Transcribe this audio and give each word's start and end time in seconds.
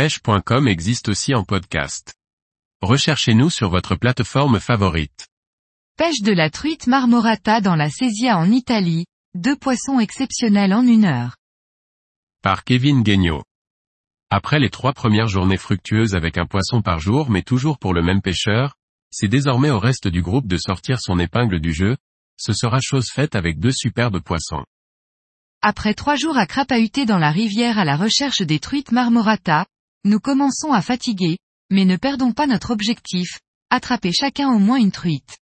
pêche.com 0.00 0.66
existe 0.66 1.10
aussi 1.10 1.34
en 1.34 1.44
podcast. 1.44 2.14
Recherchez-nous 2.80 3.50
sur 3.50 3.68
votre 3.68 3.96
plateforme 3.96 4.58
favorite. 4.58 5.28
Pêche 5.98 6.22
de 6.22 6.32
la 6.32 6.48
truite 6.48 6.86
marmorata 6.86 7.60
dans 7.60 7.76
la 7.76 7.90
Sesia 7.90 8.38
en 8.38 8.50
Italie, 8.50 9.04
deux 9.34 9.56
poissons 9.56 10.00
exceptionnels 10.00 10.72
en 10.72 10.86
une 10.86 11.04
heure. 11.04 11.36
Par 12.42 12.64
Kevin 12.64 13.02
Guignot. 13.02 13.42
Après 14.30 14.58
les 14.58 14.70
trois 14.70 14.94
premières 14.94 15.28
journées 15.28 15.58
fructueuses 15.58 16.14
avec 16.14 16.38
un 16.38 16.46
poisson 16.46 16.80
par 16.80 16.98
jour 16.98 17.28
mais 17.28 17.42
toujours 17.42 17.78
pour 17.78 17.92
le 17.92 18.00
même 18.00 18.22
pêcheur, 18.22 18.76
c'est 19.10 19.28
désormais 19.28 19.68
au 19.68 19.78
reste 19.78 20.08
du 20.08 20.22
groupe 20.22 20.46
de 20.46 20.56
sortir 20.56 20.98
son 20.98 21.18
épingle 21.18 21.60
du 21.60 21.74
jeu, 21.74 21.98
ce 22.38 22.54
sera 22.54 22.78
chose 22.80 23.10
faite 23.12 23.34
avec 23.34 23.58
deux 23.58 23.72
superbes 23.72 24.20
poissons. 24.20 24.64
Après 25.60 25.92
trois 25.92 26.16
jours 26.16 26.38
à 26.38 26.46
crapahuter 26.46 27.04
dans 27.04 27.18
la 27.18 27.32
rivière 27.32 27.78
à 27.78 27.84
la 27.84 27.98
recherche 27.98 28.40
des 28.40 28.60
truites 28.60 28.92
marmorata, 28.92 29.66
nous 30.04 30.20
commençons 30.20 30.72
à 30.72 30.82
fatiguer, 30.82 31.38
mais 31.70 31.84
ne 31.84 31.96
perdons 31.96 32.32
pas 32.32 32.46
notre 32.46 32.70
objectif, 32.70 33.40
attraper 33.70 34.12
chacun 34.12 34.50
au 34.50 34.58
moins 34.58 34.78
une 34.78 34.92
truite. 34.92 35.38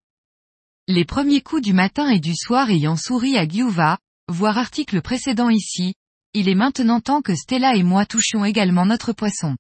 Les 0.89 1.05
premiers 1.05 1.43
coups 1.43 1.63
du 1.63 1.73
matin 1.73 2.09
et 2.09 2.19
du 2.19 2.35
soir 2.35 2.71
ayant 2.71 2.97
souri 2.97 3.37
à 3.37 3.47
Giuva, 3.47 3.99
voir 4.29 4.59
article 4.59 5.01
précédent 5.01 5.51
ici, 5.51 5.95
il 6.35 6.49
est 6.49 6.55
maintenant 6.55 7.01
temps 7.01 7.23
que 7.23 7.35
Stella 7.35 7.77
et 7.77 7.83
moi 7.83 8.05
touchions 8.05 8.45
également 8.45 8.85
notre 8.85 9.13
poisson. 9.13 9.57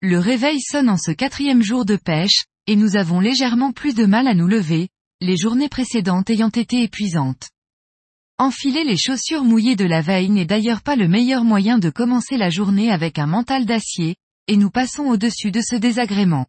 Le 0.00 0.18
réveil 0.18 0.60
sonne 0.60 0.88
en 0.88 0.96
ce 0.96 1.10
quatrième 1.10 1.62
jour 1.62 1.84
de 1.84 1.96
pêche, 1.96 2.44
et 2.66 2.76
nous 2.76 2.96
avons 2.96 3.20
légèrement 3.20 3.72
plus 3.72 3.94
de 3.94 4.06
mal 4.06 4.28
à 4.28 4.34
nous 4.34 4.46
lever, 4.46 4.88
les 5.20 5.36
journées 5.36 5.68
précédentes 5.68 6.30
ayant 6.30 6.50
été 6.50 6.82
épuisantes. 6.82 7.48
Enfiler 8.40 8.84
les 8.84 8.96
chaussures 8.96 9.42
mouillées 9.42 9.74
de 9.74 9.84
la 9.84 10.00
veille 10.00 10.30
n'est 10.30 10.44
d'ailleurs 10.44 10.82
pas 10.82 10.94
le 10.94 11.08
meilleur 11.08 11.42
moyen 11.42 11.78
de 11.78 11.90
commencer 11.90 12.36
la 12.36 12.50
journée 12.50 12.92
avec 12.92 13.18
un 13.18 13.26
mental 13.26 13.66
d'acier, 13.66 14.14
et 14.46 14.56
nous 14.56 14.70
passons 14.70 15.06
au-dessus 15.06 15.50
de 15.50 15.60
ce 15.60 15.74
désagrément. 15.74 16.46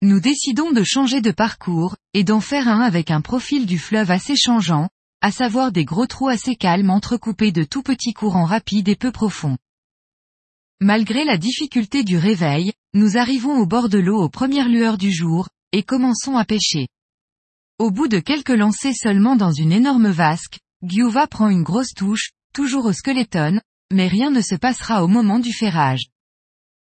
Nous 0.00 0.18
décidons 0.18 0.72
de 0.72 0.82
changer 0.82 1.20
de 1.20 1.30
parcours, 1.30 1.96
et 2.14 2.24
d'en 2.24 2.40
faire 2.40 2.68
un 2.68 2.80
avec 2.80 3.10
un 3.10 3.20
profil 3.20 3.66
du 3.66 3.78
fleuve 3.78 4.10
assez 4.10 4.34
changeant, 4.34 4.88
à 5.20 5.30
savoir 5.30 5.72
des 5.72 5.84
gros 5.84 6.06
trous 6.06 6.28
assez 6.28 6.56
calmes 6.56 6.90
entrecoupés 6.90 7.52
de 7.52 7.64
tout 7.64 7.82
petits 7.82 8.14
courants 8.14 8.46
rapides 8.46 8.88
et 8.88 8.96
peu 8.96 9.12
profonds. 9.12 9.58
Malgré 10.80 11.24
la 11.24 11.36
difficulté 11.36 12.02
du 12.02 12.16
réveil, 12.16 12.72
nous 12.94 13.18
arrivons 13.18 13.58
au 13.58 13.66
bord 13.66 13.90
de 13.90 13.98
l'eau 13.98 14.22
aux 14.22 14.30
premières 14.30 14.70
lueurs 14.70 14.98
du 14.98 15.12
jour, 15.12 15.50
et 15.72 15.82
commençons 15.82 16.38
à 16.38 16.46
pêcher. 16.46 16.88
Au 17.78 17.90
bout 17.90 18.08
de 18.08 18.18
quelques 18.20 18.50
lancers 18.50 18.94
seulement 18.94 19.36
dans 19.36 19.52
une 19.52 19.72
énorme 19.72 20.08
vasque, 20.08 20.58
Giuva 20.82 21.28
prend 21.28 21.48
une 21.48 21.62
grosse 21.62 21.94
touche, 21.94 22.32
toujours 22.52 22.86
au 22.86 22.92
skeleton, 22.92 23.60
mais 23.92 24.08
rien 24.08 24.30
ne 24.30 24.40
se 24.40 24.56
passera 24.56 25.04
au 25.04 25.06
moment 25.06 25.38
du 25.38 25.52
ferrage. 25.52 26.06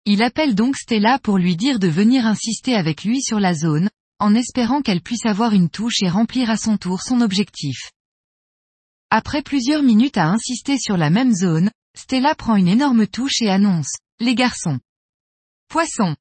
Il 0.05 0.22
appelle 0.22 0.55
donc 0.55 0.77
Stella 0.77 1.19
pour 1.19 1.38
lui 1.38 1.56
dire 1.56 1.80
de 1.80 1.88
venir 1.88 2.24
insister 2.24 2.74
avec 2.74 3.02
lui 3.02 3.20
sur 3.20 3.41
la 3.41 3.52
zone, 3.52 3.91
en 4.20 4.34
espérant 4.34 4.80
qu'elle 4.80 5.00
puisse 5.00 5.27
avoir 5.27 5.55
une 5.55 5.70
touche 5.70 6.02
et 6.02 6.08
remplir 6.08 6.50
à 6.50 6.56
son 6.56 6.77
tour 6.77 7.02
son 7.02 7.20
objectif. 7.20 7.91
Après 9.10 9.42
plusieurs 9.42 9.82
minutes 9.82 10.19
à 10.19 10.28
insister 10.28 10.78
sur 10.78 10.97
la 10.97 11.10
même 11.10 11.34
zone, 11.34 11.70
Stella 11.97 12.36
prend 12.36 12.54
une 12.54 12.69
énorme 12.69 13.08
touche 13.08 13.42
et 13.42 13.50
annonce, 13.50 13.97
les 14.20 14.36
garçons. 14.36 14.78
Poisson. 15.69 16.14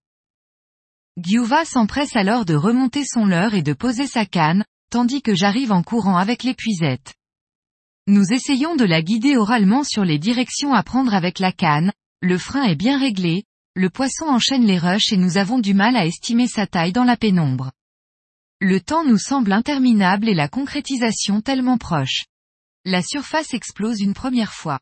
Giuva 1.17 1.65
s'empresse 1.65 2.15
alors 2.15 2.45
de 2.45 2.55
remonter 2.55 3.03
son 3.05 3.25
leurre 3.25 3.53
et 3.53 3.61
de 3.61 3.73
poser 3.73 4.07
sa 4.07 4.25
canne, 4.25 4.65
tandis 4.89 5.21
que 5.21 5.35
j'arrive 5.35 5.71
en 5.71 5.83
courant 5.83 6.17
avec 6.17 6.43
l'épuisette. 6.43 7.13
Nous 8.11 8.33
essayons 8.33 8.75
de 8.75 8.85
la 8.85 9.03
guider 9.03 9.37
oralement 9.37 9.83
sur 9.83 10.03
les 10.03 10.17
directions 10.17 10.73
à 10.73 10.81
prendre 10.81 11.13
avec 11.13 11.37
la 11.37 11.51
canne, 11.51 11.91
le 12.21 12.39
frein 12.39 12.63
est 12.63 12.75
bien 12.75 12.97
réglé, 12.97 13.43
le 13.75 13.91
poisson 13.91 14.25
enchaîne 14.25 14.65
les 14.65 14.79
rushs 14.79 15.13
et 15.13 15.15
nous 15.15 15.37
avons 15.37 15.59
du 15.59 15.75
mal 15.75 15.95
à 15.95 16.07
estimer 16.07 16.47
sa 16.47 16.65
taille 16.65 16.91
dans 16.91 17.03
la 17.03 17.17
pénombre. 17.17 17.71
Le 18.59 18.81
temps 18.81 19.05
nous 19.05 19.19
semble 19.19 19.51
interminable 19.51 20.27
et 20.27 20.33
la 20.33 20.47
concrétisation 20.47 21.41
tellement 21.41 21.77
proche. 21.77 22.25
La 22.83 23.03
surface 23.03 23.53
explose 23.53 24.01
une 24.01 24.15
première 24.15 24.53
fois. 24.53 24.79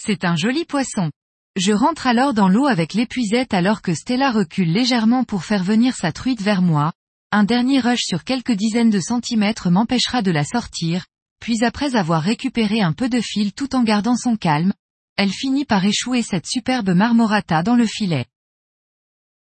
C'est 0.00 0.24
un 0.24 0.34
joli 0.34 0.64
poisson. 0.64 1.10
Je 1.56 1.74
rentre 1.74 2.06
alors 2.06 2.32
dans 2.32 2.48
l'eau 2.48 2.64
avec 2.64 2.94
l'épuisette 2.94 3.52
alors 3.52 3.82
que 3.82 3.92
Stella 3.92 4.30
recule 4.30 4.72
légèrement 4.72 5.24
pour 5.24 5.44
faire 5.44 5.62
venir 5.62 5.94
sa 5.94 6.10
truite 6.10 6.40
vers 6.40 6.62
moi. 6.62 6.94
Un 7.32 7.44
dernier 7.44 7.80
rush 7.80 8.04
sur 8.04 8.24
quelques 8.24 8.52
dizaines 8.52 8.88
de 8.88 9.00
centimètres 9.00 9.68
m'empêchera 9.68 10.22
de 10.22 10.30
la 10.30 10.44
sortir, 10.44 11.04
puis 11.42 11.64
après 11.64 11.96
avoir 11.96 12.22
récupéré 12.22 12.82
un 12.82 12.92
peu 12.92 13.08
de 13.08 13.20
fil 13.20 13.52
tout 13.52 13.74
en 13.74 13.82
gardant 13.82 14.14
son 14.14 14.36
calme, 14.36 14.72
elle 15.16 15.32
finit 15.32 15.64
par 15.64 15.84
échouer 15.84 16.22
cette 16.22 16.46
superbe 16.46 16.90
marmorata 16.90 17.64
dans 17.64 17.74
le 17.74 17.84
filet. 17.84 18.26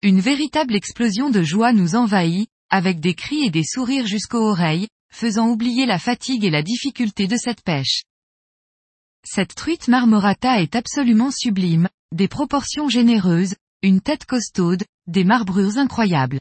Une 0.01 0.21
véritable 0.21 0.75
explosion 0.75 1.29
de 1.29 1.43
joie 1.43 1.73
nous 1.73 1.95
envahit, 1.95 2.49
avec 2.69 3.01
des 3.01 3.15
cris 3.15 3.43
et 3.43 3.49
des 3.49 3.65
sourires 3.65 4.07
jusqu'aux 4.07 4.49
oreilles, 4.49 4.87
faisant 5.11 5.49
oublier 5.49 5.85
la 5.85 5.99
fatigue 5.99 6.45
et 6.45 6.49
la 6.49 6.63
difficulté 6.63 7.27
de 7.27 7.35
cette 7.35 7.63
pêche. 7.63 8.03
Cette 9.25 9.53
truite 9.53 9.89
marmorata 9.89 10.61
est 10.61 10.77
absolument 10.77 11.31
sublime, 11.31 11.89
des 12.15 12.29
proportions 12.29 12.87
généreuses, 12.87 13.55
une 13.83 13.99
tête 13.99 14.25
costaude, 14.25 14.85
des 15.07 15.25
marbrures 15.25 15.77
incroyables. 15.77 16.39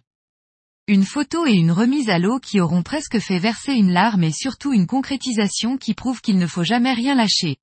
Une 0.91 1.05
photo 1.05 1.45
et 1.45 1.53
une 1.53 1.71
remise 1.71 2.09
à 2.09 2.19
l'eau 2.19 2.39
qui 2.39 2.61
auront 2.61 2.83
presque 2.83 3.19
fait 3.19 3.39
verser 3.39 3.75
une 3.75 3.93
larme 3.93 4.25
et 4.25 4.33
surtout 4.33 4.73
une 4.73 4.87
concrétisation 4.87 5.77
qui 5.77 5.93
prouve 5.93 6.23
qu'il 6.23 6.39
ne 6.39 6.47
faut 6.47 6.65
jamais 6.65 6.95
rien 6.95 7.15
lâcher. 7.15 7.59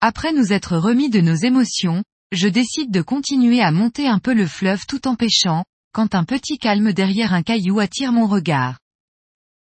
Après 0.00 0.32
nous 0.32 0.54
être 0.54 0.78
remis 0.78 1.10
de 1.10 1.20
nos 1.20 1.34
émotions, 1.34 2.02
je 2.32 2.48
décide 2.48 2.90
de 2.90 3.02
continuer 3.02 3.60
à 3.60 3.72
monter 3.72 4.08
un 4.08 4.20
peu 4.20 4.32
le 4.32 4.46
fleuve 4.46 4.86
tout 4.86 5.06
en 5.06 5.16
pêchant, 5.16 5.66
quand 5.92 6.14
un 6.14 6.24
petit 6.24 6.56
calme 6.56 6.94
derrière 6.94 7.34
un 7.34 7.42
caillou 7.42 7.78
attire 7.78 8.10
mon 8.10 8.26
regard. 8.26 8.78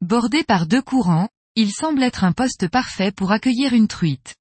Bordé 0.03 0.45
par 0.45 0.67
deux 0.67 0.83
courants, 0.83 1.31
il 1.55 1.73
semble 1.73 2.03
être 2.03 2.23
un 2.23 2.33
poste 2.33 2.69
parfait 2.69 3.13
pour 3.13 3.33
accueillir 3.33 3.73
une 3.73 3.89
truite. 3.89 4.35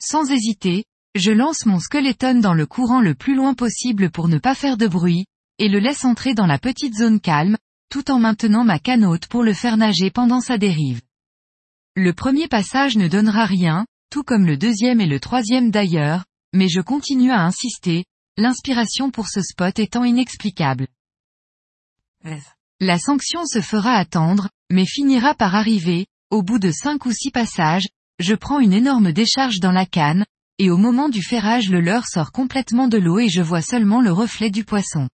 Sans 0.00 0.30
hésiter, 0.30 0.84
je 1.16 1.32
lance 1.32 1.66
mon 1.66 1.80
skeleton 1.80 2.38
dans 2.38 2.54
le 2.54 2.66
courant 2.66 3.00
le 3.00 3.16
plus 3.16 3.34
loin 3.34 3.54
possible 3.54 4.12
pour 4.12 4.28
ne 4.28 4.38
pas 4.38 4.54
faire 4.54 4.76
de 4.76 4.86
bruit, 4.86 5.26
et 5.60 5.68
le 5.68 5.78
laisse 5.78 6.04
entrer 6.04 6.34
dans 6.34 6.46
la 6.46 6.58
petite 6.58 6.96
zone 6.96 7.20
calme, 7.20 7.56
tout 7.90 8.10
en 8.10 8.18
maintenant 8.18 8.64
ma 8.64 8.78
canote 8.78 9.26
pour 9.26 9.44
le 9.44 9.52
faire 9.52 9.76
nager 9.76 10.10
pendant 10.10 10.40
sa 10.40 10.56
dérive. 10.58 11.02
Le 11.94 12.14
premier 12.14 12.48
passage 12.48 12.96
ne 12.96 13.08
donnera 13.08 13.44
rien, 13.44 13.84
tout 14.10 14.22
comme 14.22 14.46
le 14.46 14.56
deuxième 14.56 15.02
et 15.02 15.06
le 15.06 15.20
troisième 15.20 15.70
d'ailleurs, 15.70 16.24
mais 16.54 16.68
je 16.68 16.80
continue 16.80 17.30
à 17.30 17.42
insister, 17.42 18.06
l'inspiration 18.38 19.10
pour 19.10 19.28
ce 19.28 19.42
spot 19.42 19.78
étant 19.78 20.04
inexplicable. 20.04 20.88
La 22.80 22.98
sanction 22.98 23.44
se 23.44 23.60
fera 23.60 23.92
attendre, 23.92 24.48
mais 24.72 24.86
finira 24.86 25.34
par 25.34 25.54
arriver, 25.54 26.06
au 26.30 26.42
bout 26.42 26.58
de 26.58 26.70
cinq 26.70 27.04
ou 27.04 27.12
six 27.12 27.30
passages, 27.30 27.88
je 28.18 28.34
prends 28.34 28.60
une 28.60 28.72
énorme 28.72 29.12
décharge 29.12 29.60
dans 29.60 29.72
la 29.72 29.84
canne, 29.84 30.24
et 30.58 30.70
au 30.70 30.78
moment 30.78 31.10
du 31.10 31.22
ferrage 31.22 31.68
le 31.68 31.80
leurre 31.80 32.06
sort 32.06 32.32
complètement 32.32 32.88
de 32.88 32.96
l'eau 32.96 33.18
et 33.18 33.28
je 33.28 33.42
vois 33.42 33.62
seulement 33.62 34.00
le 34.00 34.12
reflet 34.12 34.50
du 34.50 34.64
poisson. 34.64 35.08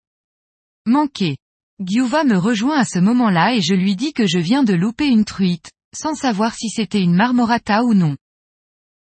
Manqué. 0.89 1.37
Giuva 1.85 2.23
me 2.23 2.39
rejoint 2.39 2.79
à 2.79 2.85
ce 2.85 3.01
moment-là 3.01 3.57
et 3.57 3.61
je 3.61 3.75
lui 3.75 3.97
dis 3.97 4.13
que 4.13 4.29
je 4.29 4.39
viens 4.39 4.63
de 4.63 4.73
louper 4.73 5.09
une 5.09 5.25
truite, 5.25 5.73
sans 5.93 6.15
savoir 6.15 6.55
si 6.55 6.69
c'était 6.69 7.03
une 7.03 7.17
marmorata 7.17 7.83
ou 7.83 7.93
non. 7.93 8.17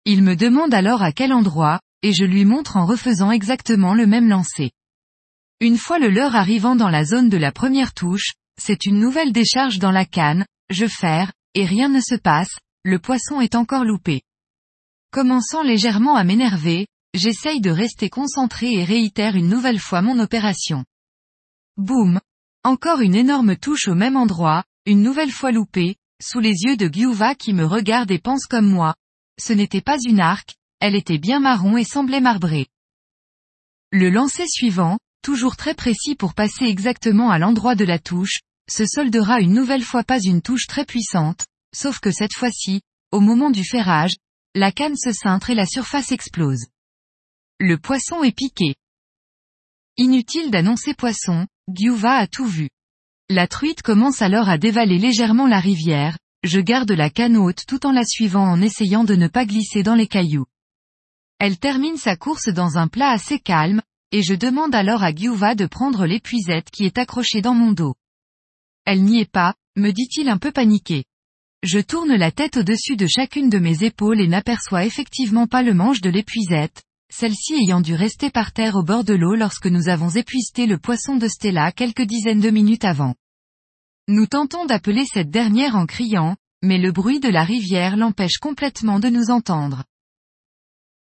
Il 0.05 0.23
me 0.23 0.37
demande 0.37 0.73
alors 0.75 1.03
à 1.03 1.11
quel 1.11 1.33
endroit, 1.33 1.81
et 2.03 2.13
je 2.13 2.25
lui 2.25 2.45
montre 2.45 2.77
en 2.77 2.87
refaisant 2.87 3.33
exactement 3.33 3.95
le 3.95 4.07
même 4.07 4.29
lancer. 4.29 4.71
Une 5.61 5.77
fois 5.77 5.99
le 5.99 6.09
leurre 6.09 6.37
arrivant 6.37 6.77
dans 6.77 6.89
la 6.89 7.05
zone 7.05 7.29
de 7.29 7.37
la 7.37 7.51
première 7.51 7.95
touche, 7.95 8.35
c'est 8.61 8.87
une 8.87 9.01
nouvelle 9.01 9.33
décharge 9.33 9.81
dans 9.81 9.91
la 9.91 10.05
canne, 10.05 10.47
je 10.71 10.87
ferre, 10.87 11.33
et 11.55 11.65
rien 11.65 11.89
ne 11.89 12.01
se 12.01 12.15
passe, 12.15 12.59
le 12.85 13.01
poisson 13.01 13.41
est 13.41 13.57
encore 13.57 13.85
loupé. 13.85 14.23
Commençant 15.11 15.65
légèrement 15.65 16.15
à 16.15 16.23
m'énerver, 16.23 16.87
j'essaye 17.13 17.61
de 17.61 17.71
rester 17.71 18.09
concentré 18.09 18.73
et 18.73 18.85
réitère 18.85 19.35
une 19.35 19.49
nouvelle 19.49 19.81
fois 19.81 20.01
mon 20.01 20.21
opération. 20.21 20.85
Boum. 21.83 22.21
Encore 22.63 23.01
une 23.01 23.17
énorme 23.17 23.57
touche 23.57 23.89
au 23.89 23.97
même 23.97 24.17
endroit, 24.17 24.63
une 24.87 25.03
nouvelle 25.03 25.33
fois 25.33 25.51
loupée, 25.51 25.97
sous 26.23 26.39
les 26.39 26.63
yeux 26.63 26.77
de 26.77 26.87
Giuva 26.87 27.35
qui 27.35 27.53
me 27.53 27.65
regarde 27.65 28.13
et 28.13 28.21
pense 28.21 28.47
comme 28.47 28.71
moi. 28.71 28.95
Ce 29.41 29.53
n'était 29.53 29.81
pas 29.81 29.99
une 30.07 30.21
arc, 30.21 30.55
elle 30.79 30.95
était 30.95 31.19
bien 31.19 31.41
marron 31.41 31.77
et 31.77 31.83
semblait 31.83 32.21
marbrée. 32.21 32.69
Le 33.91 34.11
lancer 34.11 34.47
suivant, 34.47 34.97
toujours 35.25 35.57
très 35.57 35.75
précis 35.75 36.15
pour 36.15 36.35
passer 36.35 36.67
exactement 36.67 37.31
à 37.31 37.41
l'endroit 37.41 37.75
de 37.75 37.85
la 37.85 37.99
touche, 37.99 38.39
se 38.71 38.87
soldera 38.87 39.41
une 39.41 39.53
nouvelle 39.53 39.83
fois 39.83 40.05
pas 40.05 40.21
une 40.21 40.41
touche 40.41 40.69
très 40.69 40.85
puissante, 40.85 41.47
sauf 41.75 41.99
que 41.99 42.13
cette 42.13 42.35
fois-ci, 42.35 42.83
au 43.11 43.19
moment 43.19 43.51
du 43.51 43.65
ferrage, 43.65 44.15
la 44.55 44.71
canne 44.71 44.97
se 44.97 45.11
cintre 45.11 45.51
et 45.51 45.57
la 45.57 45.67
surface 45.67 46.13
explose. 46.13 46.65
Le 47.59 47.77
poisson 47.77 48.23
est 48.23 48.37
piqué. 48.37 48.77
Inutile 49.97 50.53
d'annoncer 50.53 50.95
poisson, 50.95 51.47
Giuva 51.69 52.15
a 52.15 52.27
tout 52.27 52.47
vu. 52.47 52.69
La 53.31 53.47
truite 53.47 53.83
commence 53.83 54.21
alors 54.21 54.49
à 54.49 54.59
dévaler 54.59 54.99
légèrement 54.99 55.47
la 55.47 55.61
rivière, 55.61 56.19
je 56.43 56.59
garde 56.59 56.91
la 56.91 57.09
canne 57.09 57.37
haute 57.37 57.65
tout 57.69 57.87
en 57.87 57.93
la 57.93 58.05
suivant 58.05 58.45
en 58.45 58.61
essayant 58.61 59.05
de 59.05 59.15
ne 59.15 59.29
pas 59.29 59.47
glisser 59.47 59.85
dans 59.85 59.95
les 59.95 60.09
cailloux. 60.09 60.47
Elle 61.39 61.59
termine 61.59 61.97
sa 61.97 62.17
course 62.17 62.49
dans 62.49 62.79
un 62.79 62.89
plat 62.89 63.11
assez 63.11 63.39
calme, 63.39 63.81
et 64.11 64.23
je 64.23 64.35
demande 64.35 64.75
alors 64.75 65.05
à 65.05 65.15
Giuva 65.15 65.55
de 65.55 65.67
prendre 65.67 66.05
l'épuisette 66.05 66.69
qui 66.71 66.85
est 66.85 66.99
accrochée 66.99 67.43
dans 67.43 67.55
mon 67.55 67.71
dos. 67.71 67.95
Elle 68.85 69.05
n'y 69.05 69.21
est 69.21 69.31
pas, 69.31 69.55
me 69.77 69.93
dit-il 69.93 70.29
un 70.29 70.39
peu 70.39 70.51
paniqué. 70.51 71.05
Je 71.63 71.79
tourne 71.79 72.15
la 72.17 72.33
tête 72.33 72.57
au-dessus 72.57 72.97
de 72.97 73.07
chacune 73.07 73.49
de 73.49 73.59
mes 73.59 73.85
épaules 73.85 74.21
et 74.21 74.27
n'aperçois 74.27 74.85
effectivement 74.85 75.47
pas 75.47 75.63
le 75.63 75.75
manche 75.75 76.01
de 76.01 76.11
l'épuisette, 76.11 76.83
celle-ci 77.13 77.55
ayant 77.55 77.83
dû 77.83 77.95
rester 77.95 78.31
par 78.31 78.53
terre 78.53 78.75
au 78.75 78.83
bord 78.83 79.05
de 79.05 79.13
l'eau 79.13 79.35
lorsque 79.35 79.67
nous 79.67 79.91
avons 79.91 80.09
épuisé 80.09 80.67
le 80.67 80.79
poisson 80.79 81.17
de 81.17 81.29
Stella 81.29 81.71
quelques 81.71 82.03
dizaines 82.03 82.41
de 82.41 82.49
minutes 82.49 82.85
avant. 82.85 83.15
Nous 84.09 84.27
tentons 84.27 84.65
d'appeler 84.65 85.05
cette 85.05 85.31
dernière 85.31 85.77
en 85.77 85.85
criant, 85.85 86.37
mais 86.63 86.79
le 86.79 86.91
bruit 86.91 87.21
de 87.21 87.29
la 87.29 87.45
rivière 87.45 87.97
l'empêche 87.97 88.39
complètement 88.39 88.99
de 88.99 89.09
nous 89.09 89.31
entendre. 89.31 89.85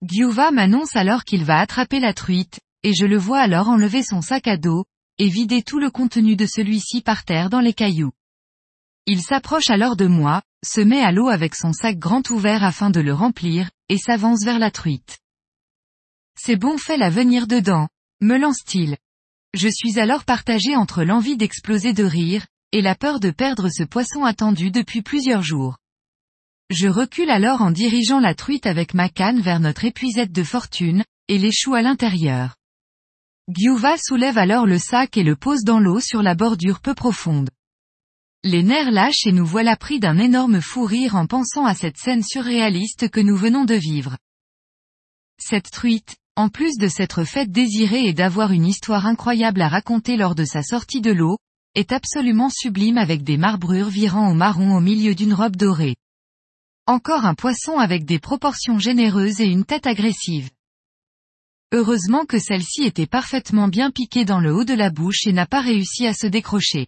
Giuva 0.03 0.51
m'annonce 0.51 0.97
alors 0.97 1.25
qu'il 1.25 1.45
va 1.45 1.59
attraper 1.59 2.01
la 2.01 2.15
truite, 2.15 2.59
et 2.85 2.95
je 2.95 3.05
le 3.05 3.19
vois 3.19 3.41
alors 3.41 3.69
enlever 3.69 4.03
son 4.03 4.23
sac 4.23 4.49
à 4.49 4.57
dos, 4.57 4.87
et 5.19 5.29
vider 5.29 5.63
tout 5.63 5.79
le 5.79 5.91
contenu 5.91 6.37
de 6.37 6.47
celui-ci 6.47 7.03
par 7.03 7.25
terre 7.25 7.51
dans 7.51 7.61
les 7.61 7.75
cailloux. 7.75 8.13
Il 9.07 9.21
s'approche 9.21 9.69
alors 9.69 9.97
de 9.97 10.07
moi, 10.07 10.43
se 10.65 10.81
met 10.81 11.01
à 11.01 11.13
l'eau 11.13 11.29
avec 11.29 11.55
son 11.55 11.73
sac 11.73 11.99
grand 11.99 12.31
ouvert 12.31 12.65
afin 12.65 12.91
de 12.91 13.01
le 13.01 13.13
remplir, 13.13 13.71
et 13.89 13.99
s'avance 13.99 14.45
vers 14.45 14.59
la 14.59 14.71
truite. 14.71 15.19
C'est 16.41 16.57
bon 16.57 16.79
fait 16.79 16.97
la 16.97 17.11
venir 17.11 17.49
dedans, 17.49 17.89
me 18.21 18.39
lance-t-il. 18.39 18.97
Je 19.55 19.69
suis 19.69 19.99
alors 19.99 20.25
partagé 20.25 20.77
entre 20.77 21.03
l'envie 21.03 21.37
d'exploser 21.37 21.93
de 21.93 22.05
rire, 22.05 22.47
et 22.71 22.81
la 22.81 22.95
peur 22.95 23.19
de 23.19 23.31
perdre 23.31 23.69
ce 23.71 23.83
poisson 23.83 24.25
attendu 24.25 24.71
depuis 24.71 25.03
plusieurs 25.03 25.43
jours. 25.43 25.79
Je 26.71 26.87
recule 26.87 27.31
alors 27.31 27.61
en 27.61 27.71
dirigeant 27.71 28.21
la 28.21 28.35
truite 28.35 28.67
avec 28.67 28.95
ma 28.95 29.09
canne 29.09 29.41
vers 29.41 29.59
notre 29.59 29.85
épuisette 29.85 30.33
de 30.33 30.45
fortune, 30.45 31.05
et 31.27 31.39
l'échoue 31.39 31.75
à 31.75 31.83
l'intérieur. 31.83 32.57
Giuva 33.49 33.97
soulève 33.97 34.39
alors 34.39 34.67
le 34.67 34.79
sac 34.79 35.17
et 35.17 35.25
le 35.25 35.35
pose 35.35 35.65
dans 35.65 35.81
l'eau 35.81 36.01
sur 36.01 36.23
la 36.23 36.35
bordure 36.35 36.81
peu 36.81 36.95
profonde. 36.95 37.51
Les 38.45 38.63
nerfs 38.63 38.93
lâchent 38.93 39.27
et 39.27 39.33
nous 39.33 39.47
voilà 39.47 39.77
pris 39.77 39.99
d'un 39.99 40.19
énorme 40.19 40.61
fou 40.61 40.85
rire 40.85 41.17
en 41.17 41.27
pensant 41.27 41.65
à 41.65 41.75
cette 41.75 41.97
scène 41.97 42.23
surréaliste 42.23 43.09
que 43.09 43.21
nous 43.21 43.37
venons 43.37 43.65
de 43.65 43.75
vivre. 43.75 44.17
Cette 45.41 45.71
truite, 45.71 46.17
en 46.39 46.49
plus 46.49 46.77
de 46.79 46.87
s'être 46.87 47.25
faite 47.25 47.51
désirer 47.51 48.07
et 48.07 48.13
d'avoir 48.13 48.53
une 48.53 48.65
histoire 48.65 49.07
incroyable 49.07 49.61
à 49.61 49.67
raconter 49.67 50.17
lors 50.17 50.37
de 50.37 50.45
sa 50.45 50.63
sortie 50.63 51.01
de 51.01 51.11
l'eau, 51.11 51.37
est 51.75 51.91
absolument 51.91 52.49
sublime 52.49 52.97
avec 52.97 53.25
des 53.25 53.37
marbrures 53.37 53.89
virant 53.89 54.31
au 54.31 54.35
marron 54.35 54.77
au 54.77 54.81
milieu 54.81 55.17
d'une 55.17 55.35
robe 55.35 55.57
dorée. 55.57 55.97
Encore 56.87 57.27
un 57.27 57.35
poisson 57.35 57.79
avec 57.79 58.05
des 58.05 58.21
proportions 58.21 58.79
généreuses 58.79 59.41
et 59.41 59.49
une 59.49 59.65
tête 59.65 59.89
agressive. 59.89 60.49
Heureusement 61.73 62.25
que 62.25 62.39
celle-ci 62.39 62.85
était 62.85 63.09
parfaitement 63.09 63.67
bien 63.67 63.91
piquée 63.91 64.25
dans 64.25 64.39
le 64.39 64.55
haut 64.55 64.65
de 64.65 64.75
la 64.75 64.91
bouche 64.91 65.27
et 65.27 65.33
n'a 65.33 65.47
pas 65.47 65.61
réussi 65.61 66.07
à 66.07 66.15
se 66.15 66.29
décrocher. 66.29 66.87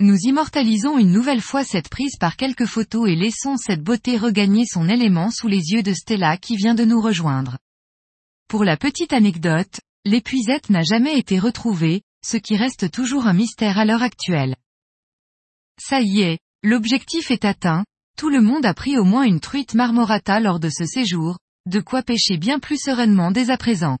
Nous 0.00 0.16
immortalisons 0.22 0.96
une 0.96 1.12
nouvelle 1.12 1.42
fois 1.42 1.64
cette 1.64 1.90
prise 1.90 2.16
par 2.18 2.36
quelques 2.36 2.64
photos 2.64 3.10
et 3.10 3.14
laissons 3.14 3.58
cette 3.58 3.82
beauté 3.82 4.16
regagner 4.16 4.64
son 4.64 4.88
élément 4.88 5.30
sous 5.30 5.48
les 5.48 5.72
yeux 5.72 5.82
de 5.82 5.92
Stella 5.92 6.38
qui 6.38 6.56
vient 6.56 6.74
de 6.74 6.86
nous 6.86 7.02
rejoindre. 7.02 7.58
Pour 8.48 8.64
la 8.64 8.76
petite 8.76 9.12
anecdote, 9.12 9.80
l'épuisette 10.04 10.70
n'a 10.70 10.82
jamais 10.82 11.18
été 11.18 11.38
retrouvée, 11.38 12.02
ce 12.24 12.36
qui 12.36 12.56
reste 12.56 12.90
toujours 12.90 13.26
un 13.26 13.32
mystère 13.32 13.78
à 13.78 13.84
l'heure 13.84 14.02
actuelle. 14.02 14.56
Ça 15.80 16.00
y 16.00 16.20
est, 16.20 16.38
l'objectif 16.62 17.30
est 17.30 17.44
atteint, 17.44 17.84
tout 18.16 18.28
le 18.28 18.40
monde 18.40 18.66
a 18.66 18.74
pris 18.74 18.98
au 18.98 19.04
moins 19.04 19.24
une 19.24 19.40
truite 19.40 19.74
marmorata 19.74 20.38
lors 20.38 20.60
de 20.60 20.68
ce 20.68 20.84
séjour, 20.84 21.38
de 21.66 21.80
quoi 21.80 22.02
pêcher 22.02 22.36
bien 22.36 22.58
plus 22.58 22.78
sereinement 22.80 23.30
dès 23.30 23.50
à 23.50 23.56
présent. 23.56 23.98